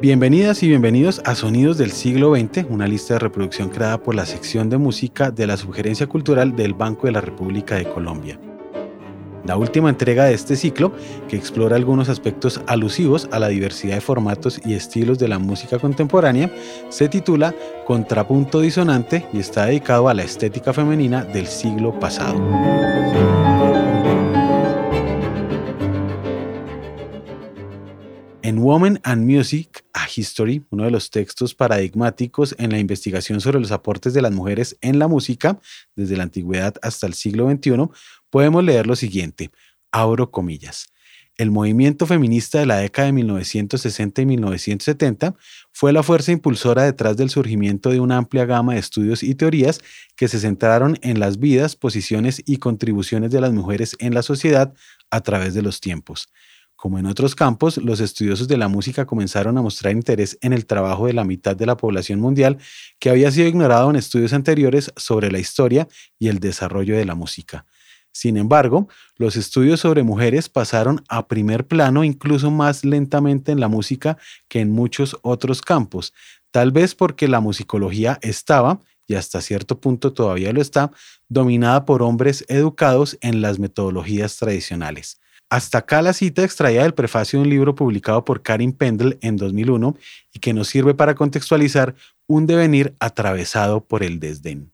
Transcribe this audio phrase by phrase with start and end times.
[0.00, 4.24] Bienvenidas y bienvenidos a Sonidos del siglo XX, una lista de reproducción creada por la
[4.24, 8.40] sección de música de la Sugerencia Cultural del Banco de la República de Colombia.
[9.44, 10.94] La última entrega de este ciclo,
[11.28, 15.78] que explora algunos aspectos alusivos a la diversidad de formatos y estilos de la música
[15.78, 16.50] contemporánea,
[16.88, 17.54] se titula
[17.86, 22.40] Contrapunto Disonante y está dedicado a la estética femenina del siglo pasado.
[28.42, 33.72] En Woman and Music, History, uno de los textos paradigmáticos en la investigación sobre los
[33.72, 35.60] aportes de las mujeres en la música,
[35.96, 37.88] desde la antigüedad hasta el siglo XXI,
[38.30, 39.50] podemos leer lo siguiente,
[39.90, 40.92] abro comillas.
[41.40, 45.36] El movimiento feminista de la década de 1960 y 1970
[45.72, 49.80] fue la fuerza impulsora detrás del surgimiento de una amplia gama de estudios y teorías
[50.16, 54.74] que se centraron en las vidas, posiciones y contribuciones de las mujeres en la sociedad
[55.10, 56.28] a través de los tiempos.
[56.80, 60.64] Como en otros campos, los estudiosos de la música comenzaron a mostrar interés en el
[60.64, 62.56] trabajo de la mitad de la población mundial
[62.98, 67.14] que había sido ignorado en estudios anteriores sobre la historia y el desarrollo de la
[67.14, 67.66] música.
[68.12, 73.68] Sin embargo, los estudios sobre mujeres pasaron a primer plano incluso más lentamente en la
[73.68, 74.16] música
[74.48, 76.14] que en muchos otros campos,
[76.50, 80.92] tal vez porque la musicología estaba, y hasta cierto punto todavía lo está,
[81.28, 85.20] dominada por hombres educados en las metodologías tradicionales.
[85.50, 89.36] Hasta acá la cita extraída del prefacio de un libro publicado por Karin Pendle en
[89.36, 89.96] 2001
[90.32, 91.96] y que nos sirve para contextualizar
[92.28, 94.72] un devenir atravesado por el desdén.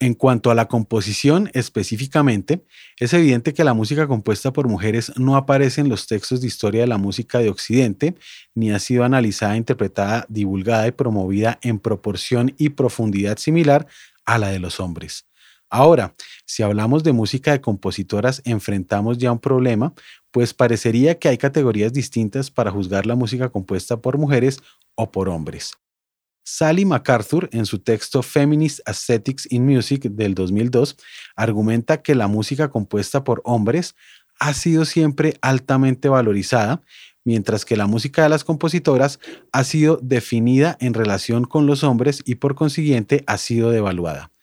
[0.00, 2.64] En cuanto a la composición específicamente,
[2.98, 6.80] es evidente que la música compuesta por mujeres no aparece en los textos de historia
[6.80, 8.14] de la música de Occidente,
[8.54, 13.86] ni ha sido analizada, interpretada, divulgada y promovida en proporción y profundidad similar
[14.24, 15.26] a la de los hombres.
[15.74, 16.14] Ahora,
[16.46, 19.92] si hablamos de música de compositoras, enfrentamos ya un problema,
[20.30, 24.60] pues parecería que hay categorías distintas para juzgar la música compuesta por mujeres
[24.94, 25.72] o por hombres.
[26.44, 30.96] Sally MacArthur, en su texto Feminist Aesthetics in Music del 2002,
[31.34, 33.96] argumenta que la música compuesta por hombres
[34.38, 36.82] ha sido siempre altamente valorizada,
[37.24, 39.18] mientras que la música de las compositoras
[39.50, 44.33] ha sido definida en relación con los hombres y por consiguiente ha sido devaluada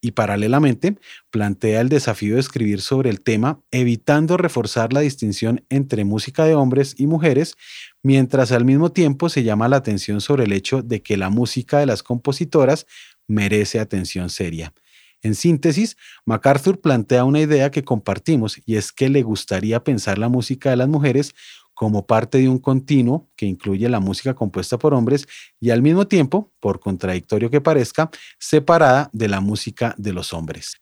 [0.00, 0.96] y paralelamente
[1.30, 6.54] plantea el desafío de escribir sobre el tema, evitando reforzar la distinción entre música de
[6.54, 7.56] hombres y mujeres,
[8.02, 11.78] mientras al mismo tiempo se llama la atención sobre el hecho de que la música
[11.78, 12.86] de las compositoras
[13.26, 14.72] merece atención seria.
[15.20, 20.28] En síntesis, MacArthur plantea una idea que compartimos y es que le gustaría pensar la
[20.28, 21.34] música de las mujeres
[21.78, 25.28] como parte de un continuo que incluye la música compuesta por hombres
[25.60, 30.80] y al mismo tiempo, por contradictorio que parezca, separada de la música de los hombres.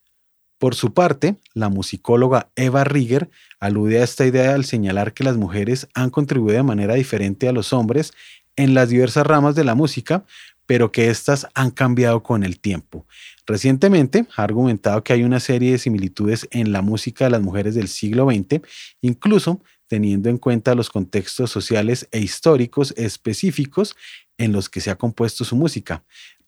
[0.57, 5.37] Por su parte, la musicóloga Eva Rieger alude a esta idea al señalar que las
[5.37, 8.11] mujeres han contribuido de manera diferente a los hombres
[8.55, 10.25] en las diversas ramas de la música,
[10.67, 13.07] pero que éstas han cambiado con el tiempo.
[13.47, 17.73] Recientemente ha argumentado que hay una serie de similitudes en la música de las mujeres
[17.73, 18.61] del siglo XX,
[19.01, 23.95] incluso teniendo en cuenta los contextos sociales e históricos específicos
[24.37, 26.03] en los que se ha compuesto su música.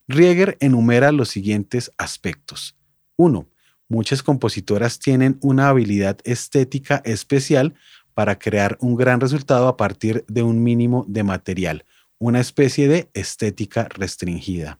[0.08, 2.76] Rieger enumera los siguientes aspectos.
[3.16, 3.48] 1.
[3.88, 7.74] Muchas compositoras tienen una habilidad estética especial
[8.14, 11.86] para crear un gran resultado a partir de un mínimo de material,
[12.20, 14.80] una especie de estética restringida.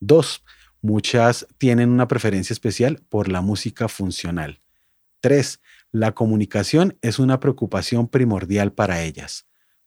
[0.00, 0.44] 2.
[0.80, 4.60] Muchas tienen una preferencia especial por la música funcional.
[5.20, 5.60] 3.
[5.92, 9.46] La comunicación es una preocupación primordial para ellas.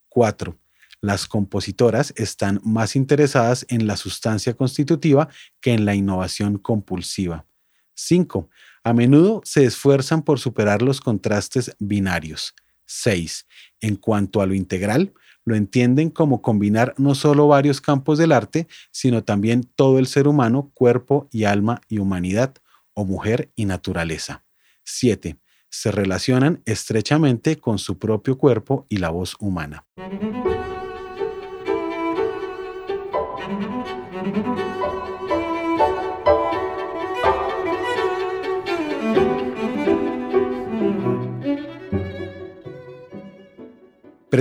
[0.10, 0.58] 4.
[1.02, 5.30] Las compositoras están más interesadas en la sustancia constitutiva
[5.60, 7.46] que en la innovación compulsiva.
[7.96, 8.50] 5.
[8.84, 12.54] A menudo se esfuerzan por superar los contrastes binarios.
[12.92, 13.48] 6.
[13.82, 15.14] En cuanto a lo integral,
[15.44, 20.28] lo entienden como combinar no solo varios campos del arte, sino también todo el ser
[20.28, 22.54] humano, cuerpo y alma y humanidad,
[22.94, 24.44] o mujer y naturaleza.
[24.84, 25.40] 7
[25.72, 29.86] se relacionan estrechamente con su propio cuerpo y la voz humana.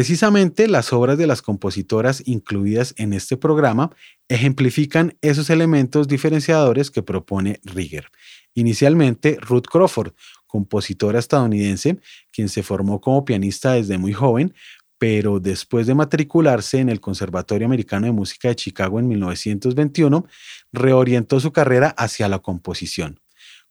[0.01, 3.95] Precisamente las obras de las compositoras incluidas en este programa
[4.31, 8.07] ejemplifican esos elementos diferenciadores que propone Rieger.
[8.55, 10.15] Inicialmente, Ruth Crawford,
[10.47, 12.01] compositora estadounidense,
[12.33, 14.55] quien se formó como pianista desde muy joven,
[14.97, 20.27] pero después de matricularse en el Conservatorio Americano de Música de Chicago en 1921,
[20.73, 23.21] reorientó su carrera hacia la composición.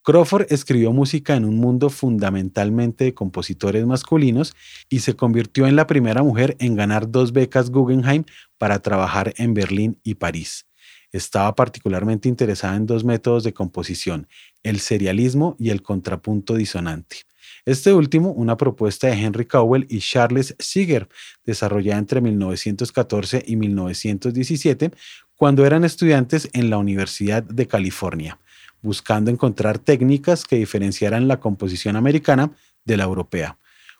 [0.09, 4.55] Crawford escribió música en un mundo fundamentalmente de compositores masculinos
[4.89, 8.23] y se convirtió en la primera mujer en ganar dos becas Guggenheim
[8.57, 10.65] para trabajar en Berlín y París.
[11.11, 14.27] Estaba particularmente interesada en dos métodos de composición,
[14.63, 17.17] el serialismo y el contrapunto disonante.
[17.63, 21.07] Este último, una propuesta de Henry Cowell y Charles Seeger,
[21.45, 24.89] desarrollada entre 1914 y 1917,
[25.35, 28.39] cuando eran estudiantes en la Universidad de California,
[28.81, 32.51] buscando encontrar técnicas que diferenciaran la composición americana
[32.85, 33.57] de la europea.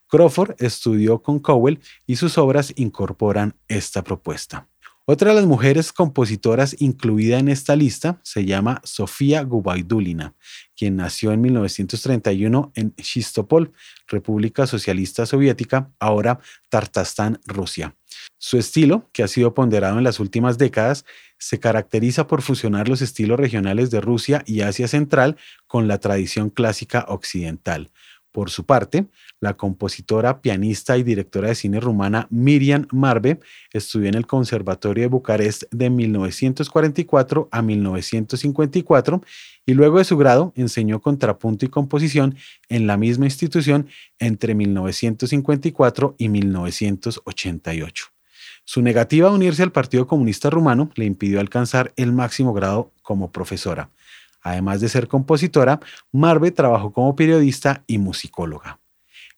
[0.07, 4.67] Crawford estudió con Cowell y sus obras incorporan esta propuesta.
[5.05, 10.35] Otra de las mujeres compositoras incluida en esta lista se llama Sofía Gubaidulina,
[10.75, 13.71] quien nació en 1931 en Shistopol,
[14.07, 16.39] República Socialista Soviética, ahora
[16.69, 17.95] Tartastán, Rusia.
[18.37, 21.05] Su estilo, que ha sido ponderado en las últimas décadas,
[21.37, 26.49] se caracteriza por fusionar los estilos regionales de Rusia y Asia Central con la tradición
[26.49, 27.91] clásica occidental.
[28.31, 29.07] Por su parte,
[29.39, 33.39] la compositora, pianista y directora de cine rumana Miriam Marbe
[33.73, 39.23] estudió en el Conservatorio de Bucarest de 1944 a 1954
[39.65, 42.35] y luego de su grado enseñó contrapunto y composición
[42.69, 43.87] en la misma institución
[44.19, 48.05] entre 1954 y 1988.
[48.63, 53.31] Su negativa a unirse al Partido Comunista Rumano le impidió alcanzar el máximo grado como
[53.31, 53.89] profesora.
[54.41, 55.79] Además de ser compositora,
[56.11, 58.79] Marve trabajó como periodista y musicóloga.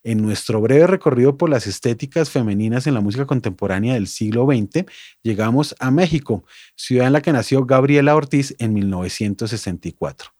[0.03, 4.85] En nuestro breve recorrido por las estéticas femeninas en la música contemporánea del siglo XX,
[5.21, 6.43] llegamos a México,
[6.75, 10.31] ciudad en la que nació Gabriela Ortiz en 1964.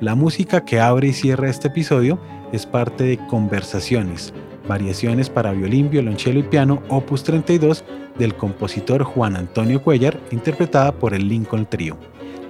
[0.00, 2.20] La música que abre y cierra este episodio
[2.52, 4.34] es parte de Conversaciones,
[4.68, 7.82] variaciones para violín, violonchelo y piano, opus 32
[8.18, 11.96] del compositor Juan Antonio Cuellar, interpretada por el Lincoln Trio.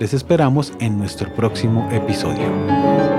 [0.01, 3.14] Les esperamos en nuestro próximo episodio.